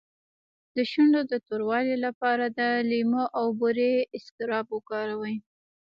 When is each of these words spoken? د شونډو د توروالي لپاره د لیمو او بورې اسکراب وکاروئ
د 0.75 0.77
شونډو 0.91 1.21
د 1.31 1.33
توروالي 1.47 1.95
لپاره 2.05 2.45
د 2.59 2.59
لیمو 2.89 3.23
او 3.37 3.45
بورې 3.59 3.91
اسکراب 4.17 4.65
وکاروئ 4.75 5.35